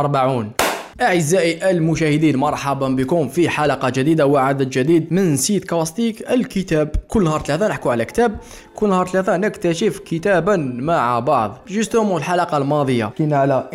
40 0.00 0.52
أعزائي 1.00 1.70
المشاهدين 1.70 2.36
مرحبا 2.36 2.88
بكم 2.88 3.28
في 3.28 3.48
حلقة 3.48 3.88
جديدة 3.88 4.26
وعدد 4.26 4.70
جديد 4.70 5.12
من 5.12 5.36
سيت 5.36 5.64
كاستيك 5.64 6.30
الكتاب 6.30 6.90
كل 7.08 7.24
نهار 7.24 7.40
ثلاثة 7.40 7.68
نحكوا 7.68 7.92
على 7.92 8.04
كتاب 8.04 8.36
كل 8.74 8.88
نهار 8.88 9.06
ثلاثة 9.06 9.36
نكتشف 9.36 9.98
كتابا 9.98 10.56
مع 10.56 11.18
بعض. 11.18 11.58
justement 11.68 12.16
الحلقة 12.16 12.56
الماضية. 12.56 13.06
كنا 13.18 13.36
على 13.36 13.70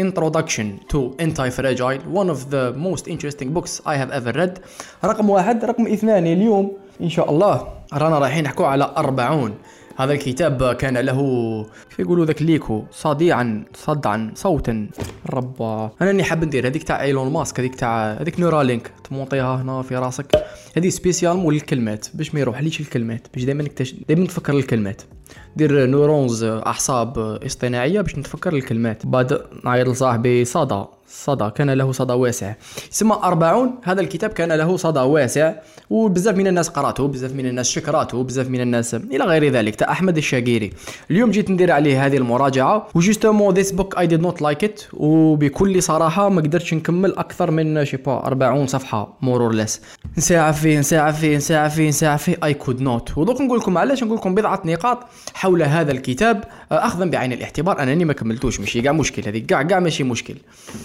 introduction 0.00 0.66
to 0.92 0.98
anti-fragile 1.22 2.00
one 2.14 2.30
of 2.30 2.50
the 2.50 2.72
most 2.78 3.06
interesting 3.08 3.48
books 3.54 3.80
I 3.86 3.96
have 3.96 4.10
ever 4.10 4.32
read. 4.32 4.58
رقم 5.04 5.30
واحد 5.30 5.64
رقم 5.64 5.86
اثنان 5.86 6.26
اليوم 6.26 6.72
إن 7.00 7.08
شاء 7.08 7.30
الله 7.30 7.68
رانا 7.92 8.18
رايحين 8.18 8.44
نحكوا 8.44 8.66
على 8.66 8.94
أربعون. 8.96 9.54
هذا 9.96 10.12
الكتاب 10.12 10.72
كان 10.72 10.98
له 10.98 11.20
كيف 11.90 11.98
يقولوا 11.98 12.24
ذاك 12.24 12.42
ليكو؟ 12.42 12.84
صديعا 12.92 13.64
صدعا 13.74 14.32
صوتا. 14.34 14.88
ربا 15.30 15.90
أنا 16.00 16.10
إني 16.10 16.22
حاب 16.22 16.44
ندير 16.44 16.66
هذيك 16.66 16.82
تاع 16.82 17.02
إيلون 17.02 17.32
ماسك 17.32 17.60
هذيك 17.60 17.74
تاع 17.74 18.12
هذيك 18.12 18.40
Neuralink. 18.40 18.90
تمونطيها 19.08 19.62
هنا 19.62 19.82
في 19.82 19.96
راسك. 19.96 20.44
هذه 20.76 20.88
spécialement 20.88 21.36
ل 21.36 21.54
الكلمات 21.54 22.06
باش 22.14 22.34
ما 22.34 22.40
يروحليش 22.40 22.80
الكلمات 22.80 23.26
باش 23.34 23.44
دائما 23.44 23.64
دائما 24.08 24.24
نتفكر 24.24 24.52
الكلمات 24.52 25.02
des 25.56 25.86
neurones 25.86 26.44
أعصاب 26.44 27.18
اصطناعية 27.18 28.00
باش 28.00 28.18
نتفكر 28.18 28.52
الكلمات. 28.52 29.06
بعد 29.06 29.40
نعيط 29.64 29.88
لصاحبي 29.88 30.44
صدى 30.44 30.84
صدى 31.08 31.50
كان 31.50 31.70
له 31.70 31.92
صدى 31.92 32.12
واسع. 32.12 32.54
يسمى 32.92 33.12
أربعون 33.22 33.70
هذا 33.82 34.00
الكتاب 34.00 34.30
كان 34.30 34.52
له 34.52 34.76
صدى 34.76 35.00
واسع 35.00 35.52
وبزاف 35.90 36.36
من 36.36 36.46
الناس 36.46 36.68
قرأته 36.68 37.08
بزاف 37.08 37.32
من 37.32 37.46
الناس 37.46 37.68
شكراته 37.68 38.22
بزاف 38.22 38.48
من 38.48 38.60
الناس 38.60 38.94
إلى 38.94 39.24
غير 39.24 39.52
ذلك 39.52 39.74
تاع 39.74 39.92
أحمد 39.92 40.16
الشاقيري. 40.16 40.70
اليوم 41.10 41.30
جيت 41.30 41.50
ندير 41.50 41.72
عليه 41.72 42.06
هذه 42.06 42.16
المراجعة 42.16 42.86
و 42.94 43.00
justement 43.00 43.54
this 43.54 43.72
book 43.72 43.98
I 43.98 44.06
did 44.06 44.20
not 44.20 44.42
like 44.42 44.64
it 44.64 44.82
وبكل 44.92 45.82
صراحة 45.82 46.28
ما 46.28 46.40
قدرتش 46.40 46.74
نكمل 46.74 47.16
أكثر 47.16 47.50
من 47.50 47.84
شي 47.84 47.96
با 47.96 48.26
40 48.26 48.66
صفحة 48.66 49.16
مورور 49.22 49.54
ليس 49.54 49.80
نساعة 50.18 50.52
فيه 50.52 50.78
نساعة 50.78 51.12
فيه 51.12 51.36
نساعة 51.36 51.68
فيه 51.68 51.88
نساعة 51.88 52.16
فيه 52.16 52.36
I 52.44 52.54
could 52.54 52.80
not 52.80 53.18
ودوك 53.18 53.40
نقول 53.40 53.58
لكم 53.58 53.78
علاش؟ 53.78 54.04
نقول 54.04 54.16
لكم 54.16 54.34
بضعة 54.34 54.62
نقاط. 54.64 54.98
حول 55.34 55.62
هذا 55.62 55.92
الكتاب 55.92 56.44
آه، 56.72 56.86
اخذا 56.86 57.04
بعين 57.04 57.32
الاعتبار 57.32 57.82
انني 57.82 58.04
ما 58.04 58.12
كملتوش 58.12 58.60
ماشي 58.60 58.82
كاع 58.82 58.92
مشكل 58.92 59.22
هذه 59.26 59.38
كاع 59.38 59.62
كاع 59.62 59.80
ماشي 59.80 60.04
مشكل. 60.04 60.34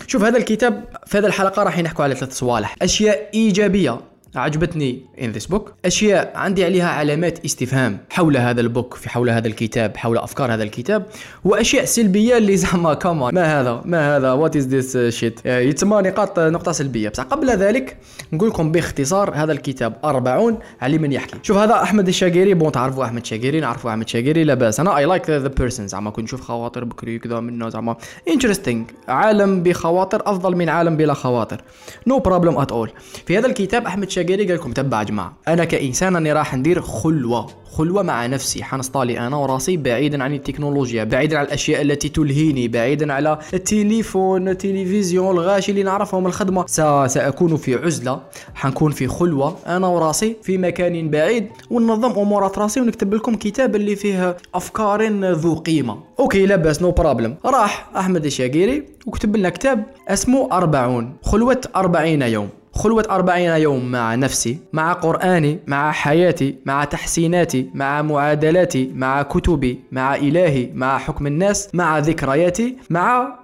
شوف 0.08 0.24
هذا 0.24 0.38
الكتاب 0.38 0.84
في 1.08 1.18
هذه 1.18 1.26
الحلقة 1.26 1.64
راح 1.64 1.80
نحكوا 1.80 2.04
على 2.04 2.16
ثلاث 2.16 2.34
صوالح. 2.34 2.76
أشياء 2.82 3.30
إيجابية. 3.34 4.00
عجبتني 4.36 5.02
in 5.18 5.40
this 5.40 5.56
book. 5.56 5.62
أشياء 5.86 6.32
عندي 6.36 6.66
عليها 6.66 6.90
علامات 6.90 7.46
استفهام 7.46 7.98
حول 8.10 8.38
هذا 8.38 8.62
ال 8.62 8.68
book 8.68 8.94
في 8.94 9.10
حول 9.10 9.30
هذا 9.30 9.48
الكتاب 9.48 9.98
حول 9.98 10.18
أفكار 10.18 10.54
هذا 10.54 10.64
الكتاب 10.64 11.06
وأشياء 11.46 11.86
سلبية 11.86 12.38
اللي 12.38 12.58
زعما 12.58 12.94
كمان 12.94 13.34
ما 13.34 13.62
هذا؟ 13.62 13.82
ما 13.86 14.18
هذا؟ 14.18 14.32
what 14.32 14.56
is 14.56 14.68
this 14.68 14.98
shit 14.98 15.46
يتسمى 15.46 16.02
نقاط 16.02 16.40
نقطة 16.40 16.72
سلبية. 16.72 17.10
بصح 17.10 17.24
قبل 17.24 17.50
ذلك 17.50 17.98
نقول 18.34 18.50
لكم 18.50 18.72
باختصار 18.72 19.36
هذا 19.36 19.52
الكتاب 19.52 19.94
40 20.04 20.58
على 20.82 20.98
من 20.98 21.12
يحكي. 21.12 21.38
شوف 21.44 21.58
هذا 21.58 21.74
أحمد 21.74 22.08
الشاقيري. 22.08 22.54
Bon 22.54 22.72
تعرفوا 22.72 23.06
أحمد 23.06 23.22
الشاقيري 23.22 23.60
نعرفوا 23.60 23.92
أحمد 23.92 24.04
الشاقيري 24.04 24.44
لا 24.44 24.54
بأس. 24.54 24.80
أنا 24.80 24.98
I 24.98 25.06
like 25.06 25.30
the 25.30 25.48
person 25.48 25.88
زعما 25.88 26.10
كنت 26.10 26.26
نشوف 26.26 26.42
خواطر 26.42 26.84
بكري 26.84 27.20
كذا 27.20 27.40
منه 27.40 27.70
زعما 27.70 27.96
interesting 28.28 28.86
عالم 29.08 29.64
بخواطر 29.64 30.22
أفضل 30.26 30.56
من 30.56 30.70
عالم 30.70 30.98
بلا 30.98 31.14
خواطر. 31.14 31.62
No 32.08 32.20
problem 32.20 32.58
at 32.58 32.72
all 32.72 32.92
في 33.26 33.38
هذا 33.38 33.48
الكتاب 33.48 33.86
أحمد 33.86 34.10
شاقيري 34.20 34.46
قال 34.46 34.56
لكم 34.56 34.72
تبع 34.72 35.04
جماعة 35.04 35.34
أنا 35.48 35.66
كإنسان 35.66 36.16
أني 36.16 36.34
راح 36.34 36.56
ندير 36.56 36.82
خلوة 36.82 37.48
خلوة 37.72 38.04
مع 38.04 38.26
نفسي 38.26 38.64
حنستالي 38.64 39.20
أنا 39.20 39.38
وراسي 39.38 39.78
بعيدا 39.78 40.24
عن 40.24 40.34
التكنولوجيا 40.34 41.04
بعيدا 41.04 41.38
عن 41.38 41.46
الأشياء 41.46 41.82
التي 41.82 42.10
تلهيني 42.10 42.68
بعيدا 42.68 43.14
على 43.14 43.40
التليفون 43.54 44.50
التلفزيون 44.50 45.36
الغاشي 45.36 45.72
اللي 45.72 45.84
نعرفهم 45.84 46.28
الخدمة. 46.28 46.66
سأكون 47.08 47.58
في 47.58 47.76
عزلة 47.76 48.22
حنكون 48.56 48.92
في 48.92 49.08
خلوة 49.08 49.58
أنا 49.68 49.88
وراسي 49.88 50.36
في 50.44 50.58
مكان 50.58 51.10
بعيد 51.10 51.48
وننظم 51.70 52.20
أمورات 52.20 52.58
راسي 52.58 52.82
ونكتب 52.82 53.14
لكم 53.14 53.36
كتاب 53.36 53.76
اللي 53.76 53.96
فيه 53.96 54.38
أفكار 54.56 55.08
ذو 55.34 55.56
قيمة. 55.56 55.98
Okay 56.20 56.46
لاباس 56.46 56.82
no 56.82 56.92
problem 56.92 57.36
راح 57.46 57.90
أحمد 57.98 58.26
الشاقيري 58.26 58.84
وكتب 59.06 59.36
لنا 59.36 59.50
كتاب 59.50 59.84
اسمه 60.08 60.50
أربعون 60.52 61.14
خلوة 61.24 61.62
أربعين 61.76 62.22
يوم. 62.22 62.50
خلوة 62.74 63.06
أربعين 63.10 63.50
يوم 63.50 63.92
مع 63.92 64.16
نفسي 64.16 64.60
مع 64.74 64.94
قرآني 64.94 65.60
مع 65.68 65.92
حياتي 65.92 66.58
مع 66.66 66.84
تحسيناتي 66.84 67.70
مع 67.74 68.02
معادلاتي 68.02 68.92
مع 68.96 69.22
كتبي 69.22 69.84
مع 69.92 70.16
إلهي 70.16 70.70
مع 70.74 70.98
حكم 70.98 71.28
الناس 71.28 71.70
مع 71.76 72.00
ذكرياتي 72.00 72.78
مع 72.90 73.40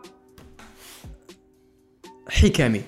حكمي. 2.30 2.81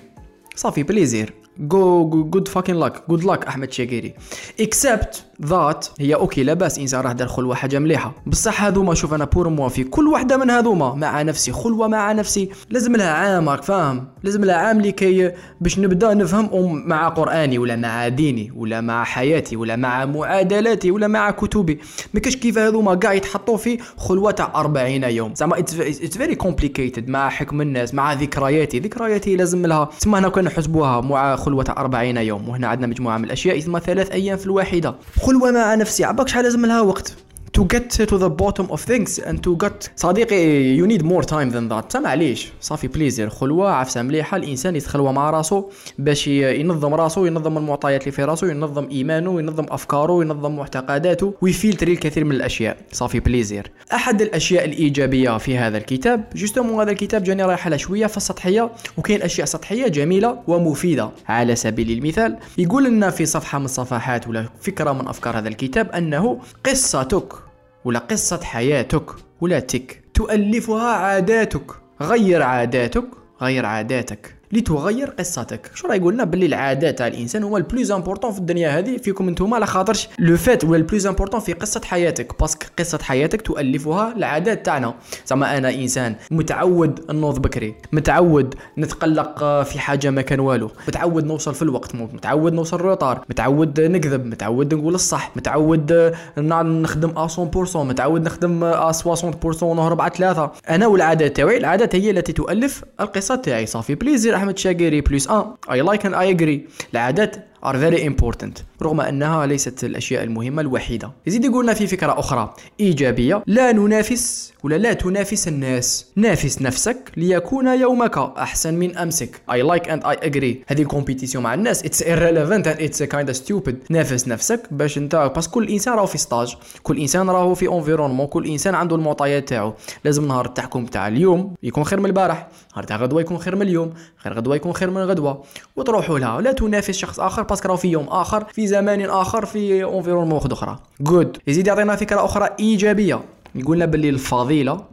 Ça 0.54 0.82
fait 0.82 1.37
plaisir 1.58 2.08
good 2.24 2.48
fucking 2.48 2.76
luck 2.76 3.02
good 3.08 3.24
luck 3.24 3.44
احمد 3.44 3.72
شاقيري 3.72 4.14
except 4.60 5.24
that 5.44 5.86
هي 6.00 6.14
okay 6.14 6.42
لاباس 6.42 6.78
إنسان 6.78 7.00
راه 7.00 7.12
دار 7.12 7.28
خلوه 7.28 7.54
حاجة 7.54 7.78
مليحه 7.78 8.14
بصح 8.26 8.64
هذوما 8.64 8.94
شوف 8.94 9.14
أنا 9.14 9.24
pour 9.24 9.48
moi 9.48 9.68
في 9.68 9.84
كل 9.84 10.08
وحده 10.08 10.36
من 10.36 10.50
هذوما 10.50 10.94
مع 10.94 11.22
نفسي 11.22 11.52
خلوه 11.52 11.88
مع 11.88 12.12
نفسي. 12.12 12.48
لازم 12.70 12.96
لها 12.96 13.10
عام 13.10 13.48
راك 13.48 13.62
فاهم؟ 13.62 14.08
لازم 14.22 14.44
لها 14.44 14.56
عام 14.56 14.80
لكي 14.80 15.32
باش 15.60 15.78
نبدأ 15.78 16.14
نفهم 16.14 16.82
مع 16.88 17.08
قرآني 17.08 17.58
ولا 17.58 17.76
مع 17.76 18.08
ديني 18.08 18.52
ولا 18.56 18.80
مع 18.80 19.04
حياتي 19.04 19.56
ولا 19.56 19.76
مع 19.76 20.04
معادلاتي 20.04 20.90
ولا 20.90 21.06
مع 21.06 21.30
كتبي. 21.30 21.78
ما 22.14 22.20
كاش 22.20 22.36
كيف 22.36 22.58
هذوما 22.58 22.94
كاع 22.94 23.12
يتحطوا 23.12 23.56
في 23.56 23.78
خلوة 23.96 24.30
تاع 24.30 24.52
40 24.54 25.04
يوم. 25.04 25.34
زعما 25.34 25.58
it's 25.58 25.74
very 26.16 26.34
complicated 26.34 27.08
مع 27.08 27.28
حكم 27.28 27.60
الناس 27.60 27.94
مع 27.94 28.12
ذكرياتي. 28.12 28.78
ذكرياتي 28.78 29.36
لازم 29.36 29.66
لها 29.66 29.84
تسمى 29.84 30.18
هنا 30.18 30.28
كنا 30.28 30.50
نحسبوها 30.50 31.00
مع 31.00 31.36
تاع 31.62 31.80
40 31.80 32.16
يوم 32.16 32.48
وهنا 32.48 32.66
عندنا 32.66 32.86
مجموعة 32.86 33.18
من 33.18 33.24
الأشياء 33.24 33.58
اسمها 33.58 33.80
ثلاث 33.80 34.10
أيام 34.10 34.36
في 34.36 34.46
الواحدة. 34.46 34.94
خلوه 35.22 35.50
مع 35.50 35.74
نفسي 35.74 36.04
عباك 36.04 36.28
شحال 36.28 36.44
لازم 36.44 36.66
لها 36.66 36.80
وقت. 36.80 37.14
To 37.58 37.64
get 37.64 37.90
to 38.10 38.18
the 38.18 38.30
bottom 38.42 38.66
of 38.70 38.80
things 38.90 39.18
and 39.18 39.42
to 39.42 39.56
get 39.66 39.90
صديقي 39.96 40.78
you 40.78 40.86
need 40.86 41.02
more 41.02 41.22
time 41.22 41.50
than 41.50 41.68
that. 41.68 41.96
معليش 41.96 42.48
ça 42.60 42.69
fait 42.69 42.88
plaisir 42.88 43.28
خلوه 43.28 43.70
عفسه 43.70 44.02
مليحة. 44.02 44.36
الإنسان 44.36 44.76
يتخلوى 44.76 45.12
مع 45.12 45.30
راسو 45.30 45.70
باش 45.98 46.28
ينظم 46.28 46.94
راسو 46.94 47.26
ينظم 47.26 47.58
المعطيات 47.58 48.00
اللي 48.00 48.12
في 48.12 48.24
راسو 48.24 48.46
ينظم 48.46 48.88
إيمانه 48.90 49.38
ينظم 49.38 49.66
أفكاره 49.68 50.22
ينظم 50.22 50.56
معتقداته. 50.56 51.34
ويفلتري 51.40 51.92
الكثير 51.92 52.24
من 52.24 52.32
الأشياء. 52.32 52.76
Ça 52.92 53.01
fait 53.01 53.20
plaisir 53.20 53.70
أحد 53.94 54.22
الأشياء 54.22 54.64
الإيجابية 54.64 55.38
في 55.38 55.58
هذا 55.58 55.78
الكتاب 55.78 56.24
justement 56.34 56.80
هذا 56.80 56.90
الكتاب 56.90 57.24
جاني 57.24 57.44
رايح 57.44 57.76
شوية 57.76 58.06
في 58.06 58.16
السطحيه 58.16 58.70
وكاين 58.96 59.22
أشياء 59.22 59.46
سطحية 59.46 59.88
جميلة 59.88 60.38
ومفيدة. 60.46 61.10
على 61.28 61.56
سبيل 61.56 61.90
المثال 61.90 62.36
يقول 62.58 62.84
لنا 62.84 63.10
في 63.10 63.26
صفحة 63.26 63.58
من 63.58 63.64
الصفحات 63.64 64.28
ولا 64.28 64.48
فكرة 64.60 64.92
من 64.92 65.08
أفكار 65.08 65.38
هذا 65.38 65.48
الكتاب 65.48 65.90
أنه 65.90 66.38
قصتك 66.66 67.47
ولا 67.84 67.98
قصة 67.98 68.40
حياتك 68.44 69.04
ولا 69.40 69.60
تك. 69.60 70.04
تؤلفها 70.14 70.92
عاداتك. 70.92 71.72
غير 72.00 72.42
عاداتك 72.42 73.04
غير 73.42 73.66
عاداتك. 73.66 74.37
لتغير 74.52 75.10
قصتك. 75.10 75.70
شو 75.74 75.88
راه 75.88 75.94
يقول 75.94 76.14
لنا 76.14 76.24
باللي 76.24 76.46
العادات 76.46 76.98
تاع 76.98 77.06
الإنسان 77.06 77.42
هو 77.42 77.56
ال 77.56 77.63
plus 77.63 77.90
important 77.90 78.32
في 78.32 78.38
الدنيا 78.38 78.78
هذه؟ 78.78 78.96
فيكم 78.96 79.28
أنتم 79.28 79.54
على 79.54 79.66
خاطرش. 79.66 80.08
لو 80.18 80.36
فات 80.36 80.64
ولا 80.64 80.76
ال 80.76 80.82
plus 80.82 81.06
important 81.06 81.40
في 81.40 81.52
قصة 81.52 81.80
حياتك. 81.84 82.40
parce 82.40 82.56
que 82.56 82.66
قصة 82.78 82.98
حياتك 83.02 83.42
تؤلفها 83.42 84.16
العادات 84.16 84.66
تاعنا. 84.66 84.94
زعما 85.26 85.58
أنا 85.58 85.74
إنسان 85.74 86.14
متعود 86.30 87.10
نوض 87.10 87.38
بكري. 87.38 87.74
متعود 87.92 88.54
نتقلق 88.78 89.62
في 89.62 89.78
حاجة 89.78 90.10
ما 90.10 90.22
كان 90.22 90.40
والو. 90.40 90.70
متعود 90.88 91.24
نوصل 91.24 91.54
في 91.54 91.62
الوقت 91.62 91.94
متعود 91.94 92.52
نوصل 92.52 92.76
retard 92.76 93.24
متعود 93.30 93.80
نكذب. 93.80 94.26
متعود 94.26 94.74
نقول 94.74 94.94
الصح. 94.94 95.32
متعود 95.36 96.12
نخدم 96.38 97.10
100% 97.10 97.84
متعود 97.84 98.22
نخدم 98.22 98.72
60% 98.92 99.62
ونهرب 99.62 100.00
على 100.00 100.12
ثلاثة. 100.16 100.52
أنا 100.70 100.86
والعادات 100.86 101.36
تاعي 101.36 101.56
العادات 101.56 101.94
هي 101.94 102.10
التي 102.10 102.32
تؤلف 102.32 102.84
القصة 103.00 103.34
تاعي. 103.34 103.66
Ça 103.66 103.75
fait 103.75 103.94
plaisir 103.94 104.37
أحمد 104.38 104.58
شاقيري 104.58 105.00
plus 105.00 105.30
1 105.30 105.46
I 105.72 105.80
like 105.80 106.06
and 106.06 106.14
I 106.14 106.30
agree 106.30 106.66
العادات 106.92 107.36
are 107.64 107.76
very 107.76 108.00
important 108.10 108.62
رغم 108.82 109.00
أنها 109.00 109.46
ليست 109.46 109.84
الأشياء 109.84 110.24
المهمة 110.24 110.62
الوحيدة. 110.62 111.12
يزيد 111.26 111.44
يقولنا 111.44 111.74
في 111.74 111.86
فكرة 111.86 112.18
أخرى 112.18 112.54
إيجابية 112.80 113.42
لا 113.46 113.72
ننافس 113.72 114.52
ولا 114.62 114.78
لا 114.78 114.92
تنافس 114.92 115.48
الناس. 115.48 116.06
نافس 116.16 116.62
نفسك 116.62 117.12
ليكون 117.16 117.66
يومك 117.66 118.18
أحسن 118.18 118.74
من 118.74 118.96
أمسك. 118.96 119.42
I 119.50 119.54
like 119.54 119.88
and 119.88 120.04
I 120.04 120.26
agree. 120.26 120.56
هذه 120.66 120.82
ال 120.82 120.87
compétition 120.87 121.44
مع 121.44 121.54
الناس. 121.54 121.82
It's 121.82 122.00
irrelevant 122.00 122.66
and 122.66 122.80
it's 122.80 123.02
kind 123.02 123.28
of 123.28 123.36
stupid. 123.36 123.74
نافس 123.90 124.28
نفسك 124.28 124.62
باش 124.70 124.98
أنت 124.98 125.32
بس 125.36 125.48
كل 125.48 125.68
إنسان 125.68 125.94
راهو 125.94 126.06
في 126.06 126.18
stage 126.18 126.56
كل 126.82 126.98
إنسان 126.98 127.30
راهو 127.30 127.54
في 127.54 127.68
environnement 127.68 128.26
كل 128.26 128.46
إنسان 128.46 128.74
عنده 128.74 128.96
المعطيات 128.96 129.48
تاعو 129.48 129.74
لازم 130.04 130.28
نهار 130.28 130.46
التحكم 130.46 130.86
تاع 130.86 131.08
اليوم 131.08 131.54
يكون 131.62 131.84
خير 131.84 132.00
من 132.00 132.06
البارح. 132.06 132.48
نهار 132.72 132.84
تاع 132.84 132.96
غدوة 132.96 133.20
يكون 133.20 133.38
خير 133.38 133.56
من 133.56 133.62
اليوم. 133.62 133.94
خير 134.16 134.32
غدوة 134.34 134.56
يكون 134.56 134.72
خير 134.72 134.90
من 134.90 135.02
غدوة. 135.02 135.44
وتروحوا 135.76 136.18
لها. 136.18 136.40
لا 136.40 136.52
تنافس 136.52 136.90
شخص 136.90 137.20
آخر 137.20 137.42
parce 137.48 137.60
que 137.60 137.68
راهو 137.68 137.76
في 137.76 137.88
يوم 137.88 138.06
آخر 138.08 138.44
في 138.44 138.66
زمان 138.66 139.00
آخر 139.00 139.46
في 139.46 139.84
environnement 139.84 140.40
أخرى. 140.52 140.78
Good 141.00 141.36
يزيد 141.46 141.66
يعطينا 141.66 141.96
فكرة 141.96 142.24
أخرى 142.24 142.48
إيجابية. 142.60 143.20
يقولنا 143.54 143.86
باللي 143.86 144.08
الفضيلة 144.08 144.84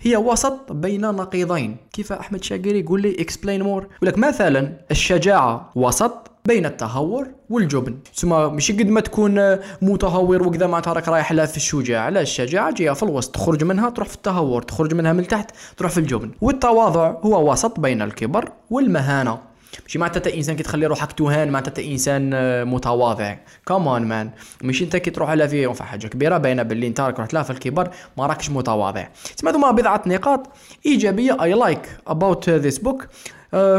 هي 0.00 0.16
وسط 0.16 0.72
بين 0.72 1.00
نقيضين. 1.00 1.76
كيف 1.92 2.12
أحمد 2.12 2.44
شاقيري 2.44 2.80
يقول 2.80 3.02
لي 3.02 3.16
explain 3.20 3.62
more 3.62 3.82
يقول 3.82 4.08
لك 4.08 4.18
مثلا 4.18 4.72
الشجاعة 4.90 5.70
وسط 5.74 6.30
بين 6.46 6.66
التهور 6.66 7.26
والجبن. 7.50 7.94
ثم 8.14 8.54
مش 8.54 8.72
قد 8.72 8.88
ما 8.88 9.00
تكون 9.00 9.58
متهور 9.82 10.48
وكذا 10.48 10.66
معناتها 10.66 10.92
راك 10.92 11.08
رايح 11.08 11.32
لها 11.32 11.46
في 11.46 11.56
الشجاعة. 11.56 12.10
لا 12.10 12.20
الشجاعة 12.20 12.74
جاية 12.74 12.92
في 12.92 13.02
الوسط. 13.02 13.34
تخرج 13.34 13.64
منها 13.64 13.90
تروح 13.90 14.08
في 14.08 14.14
التهور. 14.14 14.62
تخرج 14.62 14.94
منها 14.94 15.12
من 15.12 15.26
تحت 15.26 15.50
تروح 15.76 15.92
في 15.92 15.98
الجبن. 15.98 16.30
والتواضع 16.40 17.10
هو 17.10 17.52
وسط 17.52 17.80
بين 17.80 18.02
الكبر 18.02 18.52
والمهانة. 18.70 19.38
ماشي 19.82 19.98
معناتها 19.98 20.18
انت 20.18 20.26
انسان 20.26 20.56
كي 20.56 20.62
تخلي 20.62 20.86
روحك 20.86 21.12
تهان 21.12 21.50
معناتها 21.50 21.68
انت 21.68 21.78
انسان 21.78 22.30
آه، 22.34 22.64
متواضع. 22.64 23.36
quand 23.66 24.02
même 24.02 24.30
ماشي 24.62 24.84
انت 24.84 24.96
كي 24.96 25.10
تروح 25.10 25.30
على 25.30 25.48
في 25.72 25.82
حاجة 25.84 26.06
كبيرة 26.06 26.38
باينة 26.38 26.62
باللي 26.62 26.86
انت 26.86 27.00
راك 27.00 27.20
رحت 27.20 27.34
لها 27.34 27.42
في 27.42 27.50
الكبر 27.50 27.90
ما 28.18 28.26
راكش 28.26 28.50
متواضع. 28.50 29.06
تسمى 29.36 29.50
هذوما 29.50 29.70
بضعة 29.70 30.02
نقاط 30.06 30.46
إيجابية 30.86 31.42
I 31.42 31.52
like 31.52 31.98
about 32.06 32.48
this 32.50 32.78
book 32.78 33.06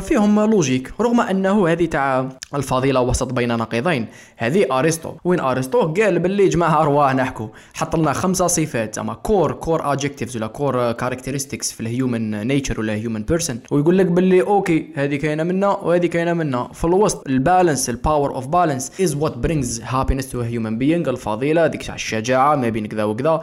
فيهم 0.02 0.40
logique 0.40 0.94
رغم 1.02 1.22
أنه 1.22 1.68
هذه 1.68 1.86
تاع 1.86 2.30
الفضيلة 2.56 3.02
وسط 3.02 3.34
بين 3.34 3.58
نقيضين. 3.58 4.08
هذه 4.38 4.80
أرسطو. 4.80 5.12
وين 5.24 5.40
أرسطو؟ 5.40 5.94
قال 5.94 6.20
باللي 6.20 6.48
جماعة 6.48 6.82
أرواح 6.82 7.16
نحكو. 7.16 7.50
حط 7.74 7.96
لنا 7.96 8.14
خمسة 8.14 8.48
صفات 8.48 8.96
زعما 8.96 9.14
core 9.14 9.52
core 9.52 9.92
adjectives 9.92 10.38
ولا 10.38 10.48
core 10.48 10.92
characteristics 10.92 11.72
في 11.72 11.82
ال 11.82 11.93
human 11.93 12.48
nature 12.48 12.80
ولا 12.80 12.94
human 12.94 13.24
person 13.24 13.60
ويقول 13.72 13.98
لك 13.98 14.06
باللي 14.06 14.42
okay 14.42 14.88
هذه 14.96 15.16
كاينة 15.16 15.44
منا 15.44 15.68
وهذه 15.68 16.06
كاينة 16.06 16.34
منا. 16.34 16.70
في 16.74 16.86
الوسط 16.86 17.28
ال 17.28 17.35
balance 17.35 17.90
ال 17.90 17.97
power 17.97 18.36
of 18.36 18.48
balance 18.48 19.02
is 19.02 19.16
what 19.16 19.38
brings 19.38 19.82
happiness 19.82 20.30
to 20.30 20.42
human 20.42 20.78
being 20.78 21.08
الفضيلة 21.08 21.68
ديك 21.68 21.84
تاع 21.84 21.96
الشجاعة 21.96 22.56
ما 22.56 22.70
بين 22.70 22.86
كذا 22.86 23.04
وكذا. 23.04 23.42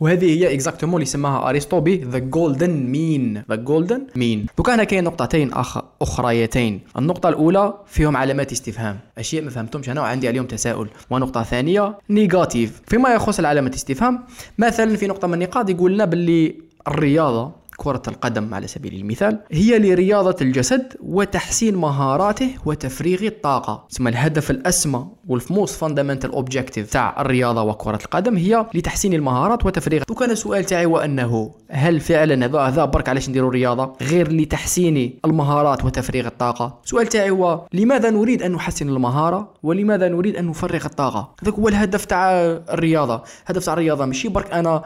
وهذه 0.00 0.38
هي 0.38 0.54
exactement 0.54 0.94
اللي 0.94 1.02
يسماها 1.02 1.50
أرسطو 1.50 1.80
ب 1.80 1.88
the 1.88 2.18
golden 2.18 2.70
mean 2.70 3.42
the 3.48 3.54
golden 3.54 4.06
mean 4.16 4.46
دوكا 4.56 4.74
هنا 4.74 4.84
كاين 4.84 5.04
نقطتين 5.04 5.52
أخ... 5.52 5.78
أخريتين. 6.02 6.80
النقطة 6.98 7.28
الأولى 7.28 7.74
فيهم 7.86 8.16
علامات 8.16 8.52
استفهام. 8.52 8.98
أشياء 9.18 9.44
ما 9.44 9.50
فهمتهمش 9.50 9.90
أنا 9.90 10.00
وعندي 10.00 10.28
عليهم 10.28 10.46
تساؤل. 10.46 10.88
ونقطة 11.10 11.42
ثانية 11.42 11.98
negative 12.10 12.80
فيما 12.86 13.14
يخص 13.14 13.38
العلامات 13.38 13.70
الاستفهام 13.72 14.24
مثلا 14.58 14.96
في 14.96 15.06
نقطة 15.06 15.28
من 15.28 15.34
النقاط 15.34 15.70
يقول 15.70 15.94
لنا 15.94 16.04
باللي 16.04 16.54
الرياضة 16.88 17.52
كرة 17.76 18.02
القدم 18.08 18.54
على 18.54 18.66
سبيل 18.66 18.94
المثال 18.94 19.40
هي 19.50 19.78
لرياضة 19.78 20.36
الجسد 20.40 20.92
وتحسين 21.00 21.74
مهاراته 21.74 22.50
وتفريغ 22.66 23.22
الطاقة. 23.22 23.86
ثم 23.90 24.08
الهدف 24.08 24.50
الأسمى 24.50 25.06
وال 25.28 25.43
most 25.43 25.74
fundamental 25.74 26.32
objective 26.32 26.92
تاع 26.92 27.20
الرياضة 27.20 27.62
وكرة 27.62 27.98
القدم 28.04 28.36
هي 28.36 28.66
لتحسين 28.74 29.14
المهارات 29.14 29.66
وتفريغ. 29.66 30.02
وكان 30.10 30.30
السؤال 30.30 30.64
تاعي 30.64 30.86
وأنه 30.86 31.54
هل 31.70 32.00
فعلا 32.00 32.46
هذا 32.46 32.58
هذا 32.58 32.84
برك 32.84 33.08
علاش 33.08 33.28
نديروا 33.28 33.48
الرياضة 33.48 33.92
غير 34.02 34.32
لتحسين 34.32 35.18
المهارات 35.24 35.84
وتفريغ 35.84 36.26
الطاقة؟ 36.26 36.80
السؤال 36.84 37.06
تاعي 37.06 37.30
هو 37.30 37.66
لماذا 37.72 38.10
نريد 38.10 38.42
أن 38.42 38.52
نحسن 38.52 38.88
المهارة؟ 38.88 39.53
ولماذا 39.64 40.08
نريد 40.08 40.36
أن 40.36 40.46
نفرغ 40.46 40.86
الطاقة؟ 40.86 41.34
هذاك 41.42 41.54
هو 41.54 41.68
الهدف 41.68 42.04
تاع 42.04 42.32
الرياضة. 42.72 43.22
الهدف 43.44 43.64
تاع 43.64 43.72
الرياضة 43.72 44.04
ماشي 44.04 44.28
برك 44.28 44.52
أنا 44.52 44.82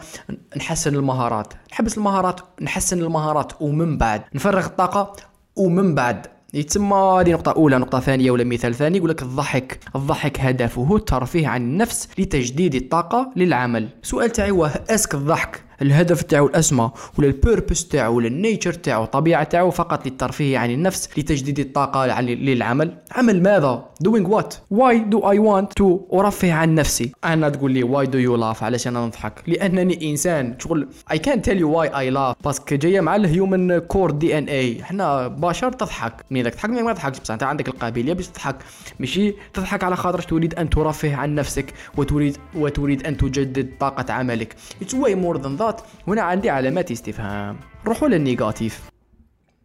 نحسن 0.56 0.94
المهارات. 0.94 1.54
نحبس 1.72 1.98
المهارات 1.98 2.40
نحسن 2.62 2.98
المهارات 2.98 3.52
ومن 3.60 3.98
بعد 3.98 4.22
نفرغ 4.34 4.66
الطاقة 4.66 5.12
ومن 5.56 5.94
بعد. 5.94 6.26
يتسمى 6.54 6.96
هذه؟ 6.96 7.32
نقطة 7.32 7.52
أولى 7.52 7.78
نقطة 7.78 8.00
ثانية 8.00 8.30
ولا 8.30 8.44
مثال 8.44 8.74
ثاني؟ 8.74 8.98
يقول 8.98 9.10
لك 9.10 9.22
الضحك. 9.22 9.80
الضحك 9.96 10.40
هدفه 10.40 10.96
الترفيه 10.96 11.48
عن 11.48 11.62
النفس 11.62 12.08
لتجديد 12.18 12.74
الطاقة 12.74 13.32
للعمل. 13.36 13.88
سؤال 14.02 14.30
تاعي 14.30 14.50
هو 14.50 14.70
est-ce 14.90 15.06
que 15.06 15.14
الضحك؟ 15.14 15.67
الهدف 15.82 16.22
تاعو 16.22 16.46
الأسمى 16.46 16.90
ولا 17.18 17.26
ال 17.26 17.34
purpose 17.34 17.88
تاعو 17.88 18.16
ولا 18.16 18.28
ال 18.28 18.35
nature 18.35 18.72
تاعو 18.72 19.04
الطبيعه 19.04 19.44
تاعو 19.44 19.70
فقط 19.70 20.06
للترفيه 20.06 20.58
عن 20.58 20.70
النفس 20.70 21.08
لتجديد 21.18 21.58
الطاقة 21.58 22.20
للعمل. 22.20 22.98
عمل 23.12 23.42
ماذا؟ 23.42 23.88
Doing 24.08 24.26
what? 24.28 24.52
Why 24.74 24.94
do 25.12 25.18
I 25.18 25.38
want 25.38 25.68
to 25.80 26.14
أرفه 26.14 26.52
عن 26.52 26.74
نفسي؟ 26.74 27.12
أنا 27.24 27.48
تقول 27.48 27.72
لي 27.72 27.82
why 27.82 28.06
do 28.06 28.14
you 28.14 28.40
laugh 28.40 28.62
علاش 28.62 28.88
أنا 28.88 29.06
نضحك. 29.06 29.42
لأنني 29.46 30.10
إنسان. 30.10 30.56
شغل 30.58 30.88
I 31.12 31.16
can't 31.16 31.42
tell 31.42 31.58
you 31.58 31.68
why 31.68 31.88
I 31.88 32.14
laugh. 32.14 32.44
parce 32.44 32.64
que 32.64 32.76
جاية 32.76 33.00
مع 33.00 33.16
ال 33.16 33.27
human 33.27 33.78
core 33.78 34.10
DNA 34.10 34.82
إحنا 34.82 35.28
بشر 35.28 35.72
تضحك. 35.72 36.24
مين 36.30 36.44
ذاك 36.44 36.54
تضحك؟ 36.54 36.70
مين 36.70 36.84
ما 36.84 36.92
تضحكش 36.92 37.20
بس 37.20 37.30
أنت 37.30 37.42
عندك 37.42 37.68
القابلية 37.68 38.12
باش 38.12 38.26
تضحك. 38.28 38.56
ماشي؟ 39.00 39.34
تضحك 39.54 39.84
على 39.84 39.96
خاطر 39.96 40.22
تريد 40.22 40.54
أن 40.54 40.70
ترفه 40.70 41.14
عن 41.14 41.34
نفسك 41.34 41.74
وتريد 41.96 42.36
وتريد 42.54 43.06
أن 43.06 43.16
تجدد 43.16 43.70
طاقة 43.80 44.12
عملك. 44.12 44.54
It's 44.82 44.94
way 44.94 45.14
more 45.14 45.38
than 45.38 45.62
that. 45.62 45.67
النقاط. 45.68 45.84
هنا 46.08 46.22
عندي 46.22 46.50
علامات 46.50 46.90
استفهام. 46.90 47.56
نروحوا 47.84 48.08
لل 48.08 48.23
negative. 48.23 48.90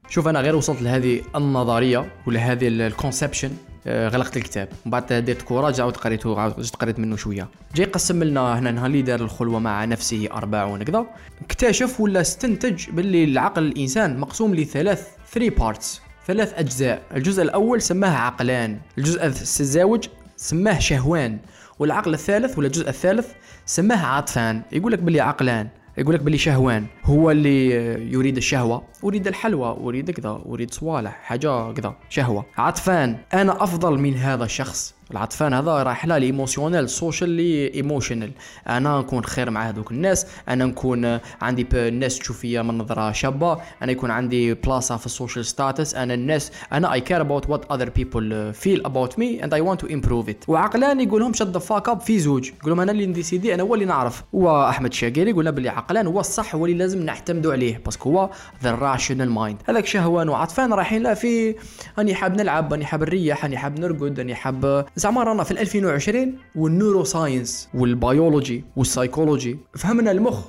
شوف 0.10 0.28
أنا 0.28 0.42
غير 0.42 0.56
وصلت 0.56 0.82
لهذه 0.82 1.22
النظرية 1.36 2.12
ولا 2.28 2.40
هذه 2.40 2.68
ال 2.68 2.75
conception 2.75 3.51
آه، 3.88 4.08
غلقت 4.08 4.38
الكتاب. 4.38 4.70
من 4.86 4.92
بعد 4.92 5.14
درت 5.14 5.42
courage 5.42 5.81
عاود 5.82 5.98
قريته 5.98 6.40
عاود 6.40 6.70
قريت 6.70 7.00
منه 7.00 7.16
شوية. 7.16 7.48
جاي 7.76 7.86
قسم 7.86 8.24
لنا 8.24 8.60
هنا 8.60 8.72
نهار 8.72 8.86
اللي 8.86 9.02
دار 9.02 9.22
الخلوة 9.22 9.60
مع 9.60 9.86
نفسه 9.86 10.30
أربعون 10.34 10.84
كذا 10.84 11.06
اكتشف 11.42 12.02
ولا 12.02 12.22
استنتج 12.22 12.90
باللي 12.90 13.24
العقل 13.24 13.64
الإنسان 13.64 14.20
مقسوم 14.20 14.56
لثلاث 14.56 15.08
3 15.32 15.50
parts 15.50 16.01
ثلاث 16.28 16.54
أجزاء. 16.54 17.02
الجزء 17.16 17.44
الأول 17.44 17.82
سماه 17.82 18.18
عقلان 18.18 18.80
الجزء 18.98 19.26
الزاوج 19.26 20.08
سماه 20.38 20.80
شهوان 20.80 21.38
والعقل 21.80 22.14
الثالث 22.14 22.58
ولا 22.58 22.68
الجزء 22.68 22.90
الثالث 22.90 23.28
سماه 23.66 24.06
عاطفان. 24.06 24.62
يقول 24.72 24.92
لك 24.92 25.00
باللي 25.00 25.22
عقلان. 25.22 25.68
يقول 25.98 26.16
لك 26.16 26.22
بلي 26.22 26.38
شهوان 26.38 26.86
هو 27.04 27.31
اللي 27.31 27.69
يريد 28.12 28.38
الشهوة 28.38 28.84
أريد 29.04 29.28
الحلوى 29.28 29.78
أريد 29.84 30.12
كذا 30.12 30.42
أريد 30.45 30.74
صوالح 30.74 31.12
حاجة 31.24 31.72
كذا 31.74 31.95
شهوة. 32.10 32.45
عطفان 32.57 33.18
أنا 33.34 33.63
أفضل 33.63 34.00
من 34.00 34.13
هذا 34.13 34.44
الشخص. 34.44 34.95
العطفان 35.12 35.54
هذا 35.54 35.84
رايح 35.84 36.06
لها 36.06 36.18
emotional 36.18 36.90
socially 36.90 37.74
emotional 37.74 38.31
أنا 38.68 39.00
نكون 39.00 39.26
خير 39.26 39.50
مع 39.50 39.70
هذوك 39.70 39.92
الناس. 39.92 40.28
أنا 40.50 40.66
نكون 40.66 41.20
عندي 41.42 41.68
الناس 41.74 42.20
تشوف 42.20 42.40
فيا 42.40 42.62
من 42.62 42.78
نظرة 42.78 43.12
شابة. 43.12 43.58
أنا 43.82 43.92
يكون 43.92 44.12
عندي 44.12 44.54
بلاصه 44.54 44.98
في 44.98 45.06
ال 45.06 45.11
social 45.11 45.45
status 45.45 45.95
أنا 45.96 46.14
الناس 46.14 46.52
أنا 46.74 46.94
I 46.94 47.01
care 47.01 47.22
about 47.22 47.50
what 47.50 47.72
other 47.72 47.90
people 47.90 48.54
feel 48.54 48.86
about 48.86 49.19
me 49.19 49.44
and 49.44 49.54
I 49.54 49.62
want 49.62 49.81
to 49.81 49.88
improve 49.88 50.30
it 50.30 50.44
وعقلان 50.48 51.02
يقول 51.02 51.22
لهم 51.22 51.34
shut 51.34 51.47
the 51.47 51.57
fuck 51.57 51.90
up 51.90 52.01
في 52.02 52.20
زوج. 52.20 52.48
يقول 52.48 52.70
لهم 52.72 52.80
أنا 52.80 52.92
اللي 52.92 53.06
نديسيدي 53.06 53.54
أنا 53.54 53.64
هو 53.64 53.74
اللي 53.74 53.86
نعرف. 53.86 54.24
واحمد 54.34 54.94
شقيري 54.94 55.30
يقول 55.30 55.52
باللي 55.52 55.70
عقلان 55.70 56.08
هو 56.08 56.20
الصح 56.20 56.56
هو 56.56 56.66
اللي 56.66 56.78
لازم 56.78 57.04
نعتمدوا 57.06 57.54
عليه. 57.54 57.82
parce 57.86 58.00
que 58.00 58.10
هو 58.10 58.30
the 58.63 58.72
rational 58.72 59.30
mind 59.30 59.62
هذاك 59.66 59.86
شهوان 59.86 60.30
وعطفان 60.30 60.74
رايحين 60.74 61.04
لا 61.04 61.14
في 61.14 61.56
اني 62.00 62.16
حاب 62.16 62.38
نلعب 62.38 62.74
اني 62.74 62.86
حاب 62.86 63.04
نريح 63.04 63.45
اني 63.45 63.57
حاب 63.57 63.80
نرقد 63.80 64.19
اني 64.19 64.36
حاب 64.36 64.86
زعما 64.95 65.23
رانا 65.23 65.44
في 65.44 65.52
2020 65.52 66.35
وال 66.56 67.04
neuroscience 67.04 67.69
وال 67.73 67.94
biology 67.94 68.64
وال 68.76 68.88
psychology. 68.88 69.57
فهمنا 69.76 70.12
المخ 70.12 70.40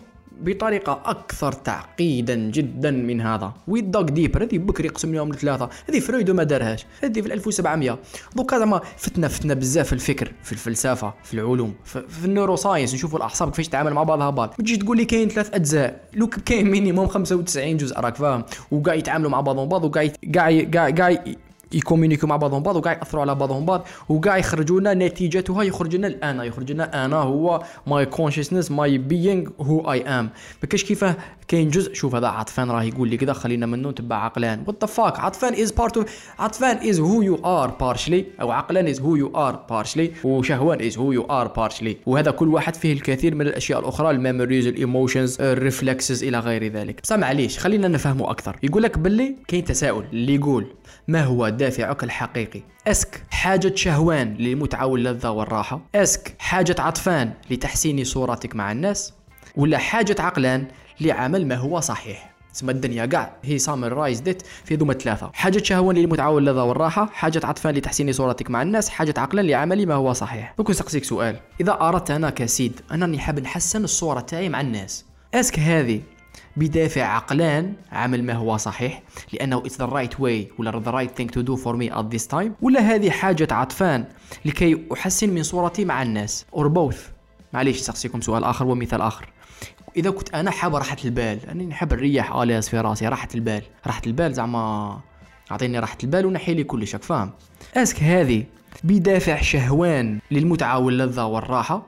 بطريقة 0.40 1.02
أكثر 1.04 1.52
تعقيدا 1.52 2.34
جدا 2.34 2.90
من 2.90 3.20
هذا. 3.20 3.52
way 3.68 4.10
deeper 4.10 4.42
هذه 4.42 4.58
بكري 4.58 4.88
قسم 4.88 5.14
لهم 5.14 5.32
ثلاثة 5.32 5.68
هذه 5.88 6.00
فرويد 6.00 6.30
ما 6.30 6.42
دارهاش 6.42 6.86
هذه 7.02 7.20
في 7.20 7.34
1700 7.34 7.98
دوكا 8.36 8.58
زعما 8.58 8.80
فتنا 8.96 9.28
فتنا 9.28 9.54
بزاف 9.54 9.86
في 9.86 9.92
الفكر 9.92 10.32
في 10.42 10.52
الفلسفة 10.52 11.14
في 11.24 11.34
العلوم 11.34 11.74
في, 11.84 12.24
ال 12.24 12.56
neuroscience 12.56 12.94
نشوفوا 12.94 13.18
الأعصاب 13.18 13.50
كيفاش 13.50 13.68
تتعامل 13.68 13.92
مع 13.92 14.02
بعضها 14.02 14.30
بعض. 14.30 14.54
تجي 14.58 14.76
تقول 14.76 14.96
لي 14.96 15.04
كاين 15.04 15.28
ثلاث 15.28 15.54
أجزاء. 15.54 16.00
لو 16.14 16.26
كاين 16.26 16.70
minimum 16.70 17.06
95 17.06 17.76
جزء 17.76 18.00
راك 18.00 18.16
فاهم. 18.16 18.44
وكاع 18.70 18.94
يتعاملوا 18.94 19.30
مع 19.30 19.40
بعضهم 19.40 19.68
بعض 19.68 19.84
وكاع 19.84 20.06
كاع 20.32 20.90
كاع 20.90 21.24
يكومونيكو 21.74 22.26
مع 22.26 22.36
بعضهم 22.36 22.62
بعض 22.62 22.76
وكاع 22.76 22.92
يأثروا 22.92 23.22
على 23.22 23.34
بعضهم 23.34 23.64
بعض 23.64 23.86
وكاع 24.08 24.36
يخرجوا 24.36 24.80
لنا 24.80 24.94
نتيجتها 24.94 25.62
يخرج 25.62 25.96
لنا 25.96 26.06
الانا 26.06 26.44
يخرج 26.44 26.72
لنا 26.72 27.04
أنا 27.04 27.16
هو 27.16 27.62
my 27.86 28.06
consciousness 28.06 28.70
my 28.70 28.98
being 28.98 29.48
who 29.60 29.92
I 29.92 30.02
am 30.02 30.30
ما 30.62 30.68
كاش 30.68 30.84
كيفاه 30.84 31.16
كاين 31.48 31.70
جزء 31.70 31.94
شوف 31.94 32.14
هذا 32.14 32.26
عطفان 32.26 32.70
راه 32.70 32.82
يقول 32.82 33.08
لي 33.08 33.16
كذا 33.16 33.32
خلينا 33.32 33.66
منه 33.66 33.90
نتبع 33.90 34.16
عقلان. 34.16 34.64
what 34.66 34.76
the 34.80 34.86
fuck 34.86 35.20
عطفان 35.20 35.54
is 35.54 35.72
part 35.72 36.08
عطفان 36.38 36.88
is 36.88 37.00
who 37.00 37.22
you 37.22 37.34
are 37.44 37.70
partially 37.80 38.24
أو 38.40 38.50
عقلان 38.50 38.86
is 38.86 39.00
who 39.00 39.16
you 39.16 39.36
are 39.36 39.64
partially 39.70 40.12
وشهوان 40.24 40.82
is 40.82 40.98
who 40.98 41.12
you 41.12 41.22
are 41.22 41.48
partially 41.48 41.96
وهذا 42.06 42.30
كل 42.30 42.48
واحد 42.48 42.74
فيه 42.74 42.92
الكثير 42.92 43.34
من 43.34 43.46
الأشياء 43.46 43.80
الأخرى 43.80 44.10
ال 44.10 44.16
memories 44.16 44.66
ال 44.66 44.74
emotions 44.74 45.40
ال 45.40 45.49
reflexes 45.49 46.24
إلى 46.24 46.38
غير 46.38 46.72
ذلك. 46.72 47.00
بس 47.02 47.12
معليش 47.12 47.58
خلينا 47.58 47.88
نفهمه 47.88 48.30
أكثر. 48.30 48.56
يقول 48.62 48.82
لك 48.82 48.98
باللي 48.98 49.36
كاين 49.48 49.64
تساؤل 49.64 50.04
اللي 50.12 50.34
يقول 50.34 50.66
ما 51.08 51.24
هو 51.24 51.48
دافعك 51.64 52.04
الحقيقي 52.04 52.62
est-ce 52.86 53.10
que 53.10 53.22
حاجة 53.30 53.74
شهوان 53.74 54.34
للمتعة 54.34 54.86
واللذة 54.86 55.30
والراحة. 55.30 55.80
est-ce 55.94 56.21
que 56.21 56.34
حاجة 56.38 56.76
عطفان 56.78 57.32
لتحسين 57.50 58.04
صورتك 58.04 58.56
مع 58.56 58.72
الناس. 58.72 59.12
ولا 59.56 59.78
حاجة 59.78 60.16
عقلان 60.18 60.66
لعمل 61.00 61.46
ما 61.46 61.54
هو 61.54 61.80
صحيح. 61.80 62.34
تسمى 62.54 62.72
الدنيا 62.72 63.06
كاع 63.06 63.36
هي 63.42 63.58
سامر 63.58 63.92
رايز 63.92 64.20
ديت 64.20 64.42
في 64.64 64.74
ذوما 64.74 64.94
ثلاثة 64.94 65.30
حاجة 65.34 65.62
شهوان 65.62 65.96
للمتعة 65.96 66.30
واللذة 66.30 66.62
والراحة. 66.62 67.06
حاجة 67.12 67.40
عطفان 67.44 67.74
لتحسين 67.74 68.12
صورتك 68.12 68.50
مع 68.50 68.62
الناس. 68.62 68.88
حاجة 68.88 69.14
عقلا 69.16 69.40
لعمل 69.40 69.86
ما 69.86 69.94
هو 69.94 70.12
صحيح. 70.12 70.54
دوك 70.58 70.70
نسقسيك 70.70 71.04
سؤال. 71.04 71.36
إذا 71.60 71.72
أردت 71.80 72.10
أنا 72.10 72.30
كسيد 72.30 72.80
أنني 72.92 73.18
حاب 73.18 73.40
نحسن 73.40 73.84
الصورة 73.84 74.20
تاعي 74.20 74.48
مع 74.48 74.60
الناس. 74.60 75.04
أسك 75.34 75.58
هذه 75.58 76.00
بدافع 76.56 77.02
عقلان. 77.02 77.72
عمل 77.92 78.24
ما 78.24 78.32
هو 78.32 78.56
صحيح 78.56 79.02
لأنه 79.32 79.62
it's 79.62 79.76
the 79.76 79.90
right 79.90 80.14
way 80.18 80.58
ولا 80.58 80.82
the 80.84 80.92
right 80.94 81.20
thing 81.20 81.28
to 81.36 81.42
do 81.42 81.56
for 81.56 81.76
me 81.76 81.96
at 81.96 82.16
this 82.16 82.26
time. 82.34 82.50
ولا 82.62 82.80
هذه 82.80 83.10
حاجة 83.10 83.48
عطفان 83.50 84.04
لكي 84.44 84.84
أحسن 84.92 85.30
من 85.30 85.42
صورتي 85.42 85.84
مع 85.84 86.02
الناس. 86.02 86.46
Or 86.56 86.64
both. 86.64 86.98
معليش 87.52 87.76
سأقصيكم 87.76 88.20
سؤال 88.20 88.44
آخر 88.44 88.66
ومثال 88.66 89.00
آخر. 89.00 89.28
إذا 89.96 90.10
كنت 90.10 90.34
أنا 90.34 90.50
حاب 90.50 90.74
راحة 90.74 90.96
البال 91.04 91.38
أني 91.50 91.66
نحب 91.66 91.92
الرياح 91.92 92.36
à 92.36 92.41
l'aise 92.41 92.68
في 92.68 92.80
رأسي 92.80 93.08
راحة 93.08 93.28
البال. 93.34 93.62
راحة 93.86 94.02
البال 94.06 94.34
زعما 94.34 95.00
أعطيني 95.50 95.78
راحة 95.78 95.98
البال 96.04 96.26
ونحي 96.26 96.54
لي 96.54 96.64
كل 96.64 96.86
شيء 96.86 97.00
فاهم؟ 97.00 97.30
est-ce 97.76 97.93
que 97.93 98.02
هذه 98.02 98.44
بدافع 98.84 99.40
شهوان 99.40 100.18
للمتعة 100.30 100.78
واللذة 100.78 101.24
والراحة؟ 101.24 101.86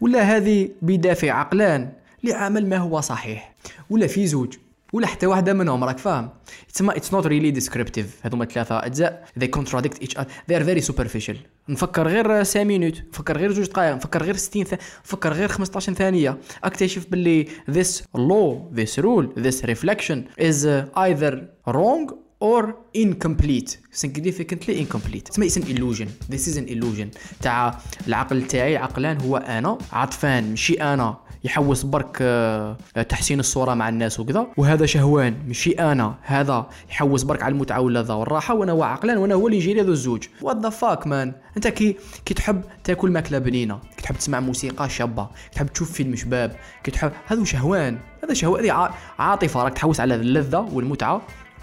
ولا 0.00 0.22
هذه 0.22 0.68
بدافع 0.82 1.32
عقلان 1.32 1.92
لعمل 2.24 2.68
ما 2.68 2.76
هو 2.76 3.00
صحيح 3.00 3.54
ولا 3.90 4.06
في 4.06 4.26
زوج 4.26 4.54
ولا 4.92 5.06
حتى 5.06 5.26
واحدة 5.26 5.52
منهم 5.52 5.84
راك 5.84 5.98
فاهم؟ 5.98 6.28
تسمى 6.74 6.96
it's 6.96 7.14
not 7.14 7.26
really 7.26 7.50
descriptive 7.50 8.16
هذوما 8.22 8.44
ثلاثة 8.44 8.86
أجزاء. 8.86 9.28
They 9.40 9.48
contradict 9.58 10.02
each 10.02 10.16
other. 10.16 10.26
They 10.50 10.54
are 10.54 10.64
very 10.64 10.80
superficial. 10.80 11.36
نفكر 11.68 12.08
غير 12.08 12.44
5 12.44 12.64
minutes 12.64 13.02
نفكر 13.12 13.38
غير 13.38 13.52
جوج 13.52 13.66
دقائق 13.66 13.94
نفكر 13.94 14.22
غير 14.22 14.36
60 14.36 14.64
ثانية 14.64 14.82
نفكر 15.04 15.32
غير 15.32 15.48
15 15.48 15.94
ثانية. 15.94 16.38
أكتشف 16.64 17.06
باللي 17.10 17.46
this 17.70 18.02
law 18.16 18.78
this 18.78 19.02
rule 19.02 19.42
this 19.42 19.64
reflection 19.64 20.40
is 20.40 20.66
either 20.96 21.38
wrong 21.66 22.12
or 22.40 22.74
incomplete. 22.94 23.70
Significantly 23.92 24.74
incomplete. 24.80 25.30
تسمى 25.30 25.46
اسم 25.46 25.62
illusion. 25.62 26.08
This 26.32 26.48
is 26.48 26.56
an 26.56 26.68
illusion. 26.68 27.18
تاع 27.42 27.78
العقل 28.08 28.46
تاعي 28.46 28.76
عقلان 28.76 29.20
هو 29.20 29.36
أنا 29.36 29.78
عطفان 29.92 30.50
ماشي 30.50 30.74
أنا. 30.74 31.27
يحوس 31.44 31.82
برك 31.82 32.18
آه، 32.20 32.76
تحسين 33.08 33.40
الصورة 33.40 33.74
مع 33.74 33.88
الناس 33.88 34.20
وكذا. 34.20 34.46
وهذا 34.56 34.86
شهوان 34.86 35.34
ماشي 35.46 35.70
أنا 35.70 36.14
هذا 36.22 36.66
يحوس 36.90 37.22
برك 37.22 37.42
على 37.42 37.52
المتعة 37.52 37.80
واللذه 37.80 38.14
والراحة 38.14 38.54
وأنا 38.54 38.72
هو 38.72 38.82
عقلان 38.82 39.16
وأنا 39.18 39.34
هو 39.34 39.46
اللي 39.46 39.58
يجي 39.58 39.74
لي 39.74 39.80
هذا 39.80 39.90
الزوج. 39.90 40.22
what 40.42 40.56
the 40.56 40.68
fuck 40.68 41.06
man 41.06 41.32
أنت 41.56 41.68
كي 41.68 41.96
كي 42.24 42.34
تحب 42.34 42.62
تاكل 42.84 43.10
ماكلة 43.10 43.38
بنينة 43.38 43.78
كي 43.96 44.02
تحب 44.02 44.16
تسمع 44.16 44.40
موسيقى 44.40 44.88
شابة 44.88 45.24
كي 45.24 45.54
تحب 45.54 45.66
تشوف 45.66 45.92
فيلم 45.92 46.16
شباب 46.16 46.56
كي 46.84 46.90
تحب 46.90 47.12
هذا 47.26 47.44
شهوان 47.44 47.98
هذا 48.24 48.34
شهوان 48.34 48.64
هذه 48.64 48.90
عاطفة 49.18 49.62
راك 49.62 49.72
تحوس 49.72 50.00
على 50.00 50.14
اللذة 50.14 50.68
والمتعة 50.72 51.22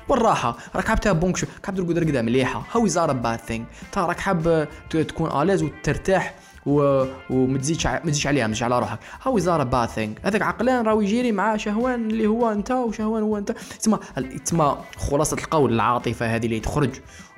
والراحة. 0.10 0.58
راك 0.75 0.88
حاب 0.88 1.00
تابونك 1.00 1.38
شو 1.38 1.48
حاب 1.65 1.75
ترقد 1.75 1.98
رقده 1.98 2.22
مليحة. 2.22 2.63
how 2.72 2.86
is 2.86 2.98
that 2.98 3.19
a 3.19 3.24
bad 3.24 3.39
thing 3.39 3.65
راك 3.98 4.20
حاب 4.20 4.67
تكون 4.89 5.41
à 5.42 5.45
l'aise 5.45 5.63
وترتاح 5.63 6.36
و... 6.65 7.05
وما 7.29 7.57
تزيدش 7.57 7.88
ما 7.88 8.00
تزيدش 8.00 8.27
عليها 8.27 8.48
مش 8.48 8.63
على 8.63 8.79
روحك. 8.79 9.00
how 9.22 9.38
is 9.38 9.50
that 9.50 9.70
a 9.70 9.75
bad 9.75 9.89
thing 9.89 10.13
هذاك 10.24 10.41
عقلان 10.41 10.86
راهو 10.86 11.01
يجيري 11.01 11.31
مع 11.31 11.57
شهوان 11.57 12.10
اللي 12.10 12.27
هو 12.27 12.51
أنت 12.51 12.72
وشهوان 12.72 13.24
هو 13.24 13.38
أنت. 13.38 13.51
تسمى 13.51 14.00
تسمى 14.45 14.77
خلاصة 14.98 15.38
القول 15.38 15.74
العاطفة 15.74 16.36
هذه 16.36 16.45
اللي 16.45 16.60
تخرج. 16.60 16.89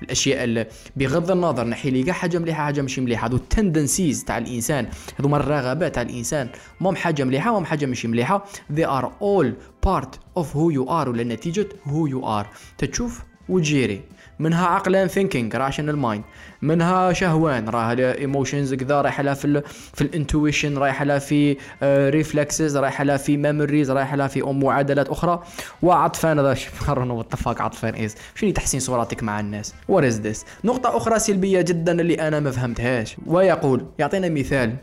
الأشياء 0.01 0.43
اللي 0.43 0.67
بغض 0.95 1.31
النظر 1.31 1.67
نحي 1.67 1.89
لي 1.89 2.03
كاع 2.03 2.13
حاجة 2.13 2.37
مليحة 2.37 2.63
حاجة 2.63 2.81
ماشي 2.81 3.01
مليحة. 3.01 3.27
هذو 3.27 3.35
ال 3.35 3.43
tendencies 3.43 4.23
تاع 4.23 4.37
الإنسان. 4.37 4.87
هذوما 5.19 5.37
الرغبات 5.37 5.95
تاع 5.95 6.03
الإنسان. 6.03 6.49
مهم 6.81 6.95
حاجة 6.95 7.23
مليحة 7.23 7.51
مهم 7.51 7.65
حاجة 7.65 7.85
ماشي 7.85 8.07
مليحة. 8.07 8.45
They 8.75 8.85
are 8.85 9.05
all 9.05 9.47
part 9.87 10.39
of 10.39 10.45
who 10.45 10.71
you 10.77 10.89
are 10.89 11.07
ولا 11.07 11.23
نتيجة 11.23 11.67
who 11.85 12.09
you 12.11 12.25
are. 12.25 12.45
تتشوف 12.77 13.23
وتجيري. 13.49 14.01
منها 14.39 14.67
عقلان 14.67 15.07
thinking 15.07 15.55
rational 15.55 15.97
mind 15.97 16.23
منها 16.61 17.13
شهوان 17.13 17.69
راه 17.69 17.93
emotions 17.93 18.73
كذا 18.73 19.01
رايحة 19.01 19.23
لها 19.23 19.33
في 19.33 19.61
في 19.93 20.01
ال 20.01 20.09
intuition 20.09 20.77
رايحة 20.77 21.05
لها 21.05 21.19
في 21.19 21.57
reflexes 21.83 22.77
رايحة 22.77 23.03
لها 23.03 23.17
في 23.17 23.37
memories 23.37 23.91
رايحة 23.91 24.15
لها 24.15 24.27
في 24.27 24.41
معادلات 24.41 25.09
أخرى. 25.09 25.43
وعطفان 25.81 26.39
هذا 26.39 26.57
قررنا 26.87 27.13
واتفاق 27.13 27.61
عطفان 27.61 27.93
is. 27.93 28.15
شنو 28.35 28.51
تحسين 28.51 28.79
صورتك 28.79 29.23
مع 29.23 29.39
الناس؟ 29.39 29.73
what 29.87 30.03
is 30.03 30.21
this 30.21 30.45
نقطة 30.63 30.97
أخرى 30.97 31.19
سلبية 31.19 31.61
جدا 31.61 32.01
اللي 32.01 32.27
أنا 32.27 32.39
ما 32.39 32.51
فهمتهاش. 32.51 33.17
ويقول 33.25 33.85
يعطينا 33.99 34.29
مثال. 34.29 34.75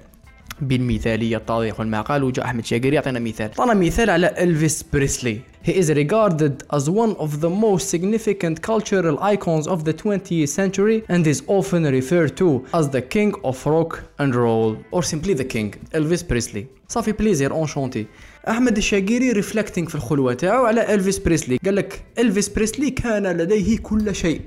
بالمثالية 0.61 1.37
الطريق 1.37 1.81
والمعقل 1.81 2.23
وجاء 2.23 2.45
أحمد 2.45 2.65
شاقر 2.65 2.93
يعطينا 2.93 3.19
مثال. 3.19 3.51
طنا 3.51 3.75
مثال 3.75 4.11
على 4.11 4.27
إلفيس 4.27 4.85
بريسلي 4.93 5.41
He 5.67 5.73
is 5.73 5.89
regarded 5.89 6.63
as 6.77 6.91
one 6.91 7.15
of 7.17 7.41
the 7.41 7.49
most 7.49 7.89
significant 7.89 8.61
cultural 8.61 9.17
icons 9.35 9.67
of 9.67 9.85
the 9.85 9.95
20th 9.95 10.49
century 10.49 11.03
and 11.09 11.27
is 11.27 11.43
often 11.47 11.83
referred 11.99 12.37
to 12.37 12.49
as 12.79 12.87
the 12.91 13.03
king 13.15 13.33
of 13.51 13.57
rock 13.67 13.93
and 14.19 14.35
roll 14.35 14.77
or 14.93 15.03
simply 15.03 15.35
the 15.35 15.45
king 15.45 15.75
Elvis 15.95 16.23
Presley. 16.23 16.67
ça 16.89 16.97
fait 16.97 17.13
plaisir 17.13 17.53
enchanté 17.53 18.07
أحمد 18.49 18.77
الشاقيري 18.77 19.33
reflecting 19.33 19.89
في 19.89 19.95
الخلوة 19.95 20.35
تاعو 20.35 20.65
على 20.65 20.95
الفيس 20.95 21.19
بريسلي 21.19 21.59
قال 21.65 21.77
لك 21.77 22.05
الفيس 22.19 22.49
بريسلي 22.49 22.91
كان 22.91 23.27
لديه 23.27 23.79
كل 23.79 24.15
شيء. 24.15 24.41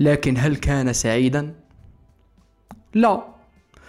لكن 0.00 0.34
هل 0.38 0.56
كان 0.56 0.92
سعيدا؟ 0.92 1.54
لا. 2.94 3.37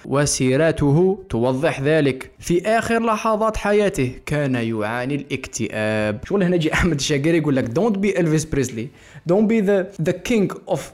وسيرته 0.06 1.20
توضح 1.30 1.82
ذلك. 1.82 2.32
في 2.40 2.68
آخر 2.68 3.06
لحظات 3.06 3.58
حياته 3.58 4.12
كان 4.26 4.56
يعاني 4.56 5.16
الاكتئاب. 5.16 6.20
شغل 6.26 6.44
هنا 6.44 6.58
جي 6.58 6.74
أحمد 6.74 6.96
الشاقري 6.96 7.38
يقول 7.38 7.56
لك 7.56 7.64
don't 7.64 7.98
be 7.98 8.20
الفيس 8.20 8.46
بريسلي 8.46 8.88
don't 9.26 9.50
be 9.50 9.62
the 9.62 9.92
the 10.02 10.12
king 10.12 10.54
of 10.70 10.92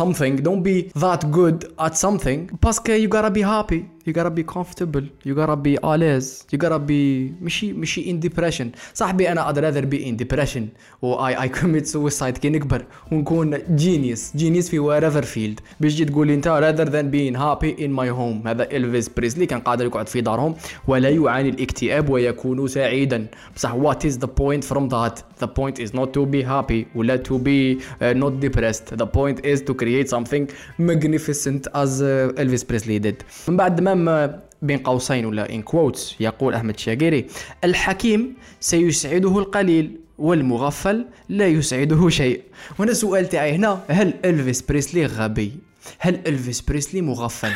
something. 0.00 0.34
Don't 0.46 0.62
be 0.62 0.76
that 1.00 1.22
good 1.32 1.58
at 1.86 1.94
something. 1.94 2.56
parce 2.62 2.81
que 2.81 2.92
you 2.92 3.08
gotta 3.08 3.30
be 3.30 3.42
happy. 3.42 3.99
You 4.06 4.12
gotta 4.12 4.30
be 4.30 4.42
comfortable 4.42 5.04
you 5.24 5.34
gotta 5.34 5.56
be 5.56 5.76
always 5.78 6.44
you 6.50 6.58
gotta 6.58 6.78
be 6.78 7.32
مشي 7.42 7.72
مشي 7.72 8.12
in 8.12 8.28
depression 8.28 8.66
صاحبي 8.94 9.32
أنا 9.32 9.52
I'd 9.52 9.56
rather 9.56 9.84
be 9.86 9.98
in 10.06 10.16
depression 10.24 10.62
و 11.02 11.16
I, 11.16 11.34
I 11.34 11.48
commit 11.48 11.86
suicide 11.86 12.38
كي 12.38 12.48
نكبر 12.48 12.84
ونكون 13.12 13.58
genius 13.58 14.36
genius 14.36 14.70
في 14.70 14.80
wherever 14.80 15.24
field 15.24 15.62
باش 15.80 15.94
تجي 15.94 16.04
تقول 16.04 16.26
لي 16.26 16.34
انت 16.34 16.48
rather 16.48 16.88
than 16.90 17.10
being 17.10 17.40
happy 17.40 17.80
in 17.84 17.90
my 18.00 18.10
home 18.18 18.46
هذا 18.48 18.70
إلفيس 18.70 19.08
بريسلي 19.08 19.46
كان 19.46 19.60
قادر 19.60 19.84
يقعد 19.84 20.08
في 20.08 20.20
دارهم 20.20 20.54
ولا 20.88 21.08
يعاني 21.08 21.48
الاكتئاب 21.48 22.10
ويكون 22.10 22.68
سعيدا 22.68 23.26
بصح 23.56 23.74
what 23.74 23.98
is 24.10 24.14
the 24.16 24.28
point 24.28 24.64
from 24.72 24.88
that 24.88 25.44
the 25.44 25.48
point 25.48 25.78
is 25.78 25.94
not 25.94 26.08
to 26.12 26.26
be 26.26 26.42
happy 26.42 26.86
ولا 26.94 27.16
to 27.16 27.32
be 27.32 27.80
uh, 27.80 28.14
not 28.22 28.32
depressed 28.46 28.96
the 28.96 29.06
point 29.06 29.46
is 29.46 29.60
to 29.60 29.74
create 29.74 30.08
something 30.08 30.44
magnificent 30.78 31.62
as 31.74 31.90
uh, 32.02 32.42
Elvis 32.42 32.64
Presley 32.64 32.98
did 32.98 33.16
من 33.48 33.56
بعد 33.56 33.80
ما 33.80 33.89
الإمام 33.92 34.40
بين 34.62 34.78
قوسين 34.78 35.24
ولا 35.26 35.50
in 35.50 35.62
quotes 35.62 36.16
يقول 36.20 36.54
أحمد 36.54 36.78
شاقيري 36.78 37.26
الحكيم 37.64 38.36
سيسعده 38.60 39.38
القليل 39.38 40.00
والمغفل 40.18 41.06
لا 41.28 41.46
يسعده 41.46 42.08
شيء. 42.08 42.42
وأنا 42.78 42.90
السؤال 42.90 43.28
تاعي 43.28 43.54
هنا 43.54 43.84
هل 43.88 44.14
إلفيس 44.24 44.62
بريسلي 44.62 45.06
غبي؟ 45.06 45.52
هل 45.98 46.20
إلفيس 46.26 46.60
بريسلي 46.60 47.00
مغفل؟ 47.00 47.52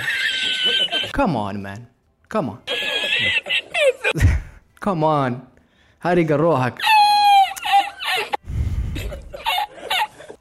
come 1.12 1.46
on 1.46 1.62
man 1.62 1.84
come 2.30 2.48
on 2.48 2.56
come 4.82 5.20
on 5.20 5.38
هاري 6.02 6.26
روحك. 6.26 6.74